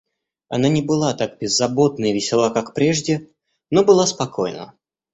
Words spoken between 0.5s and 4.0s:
Она не была так беззаботна и весела как прежде, но